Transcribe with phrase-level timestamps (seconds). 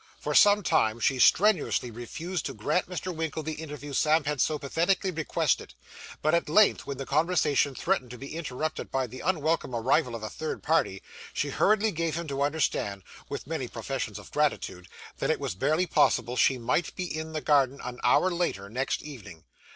[0.19, 3.15] For some time she strenuously refused to grant Mr.
[3.15, 5.75] Winkle the interview Sam had so pathetically requested;
[6.23, 10.23] but at length, when the conversation threatened to be interrupted by the unwelcome arrival of
[10.23, 11.03] a third party,
[11.35, 14.87] she hurriedly gave him to understand, with many professions of gratitude,
[15.19, 19.03] that it was barely possible she might be in the garden an hour later, next
[19.03, 19.43] evening.